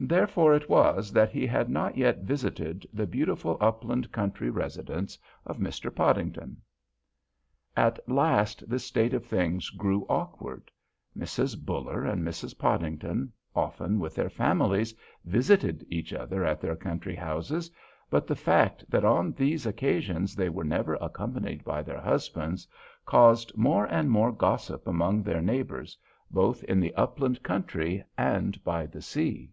[0.00, 5.16] Therefore it was that he had not yet visited the beautiful upland country residence
[5.46, 5.94] of Mr.
[5.94, 6.60] Podington.
[7.74, 10.70] At last this state of things grew awkward.
[11.16, 11.58] Mrs.
[11.58, 12.58] Buller and Mrs.
[12.58, 17.70] Podington, often with their families, visited each other at their country houses,
[18.10, 22.68] but the fact that on these occasions they were never accompanied by their husbands
[23.06, 25.96] caused more and more gossip among their neighbors
[26.30, 29.50] both in the upland country and by the sea.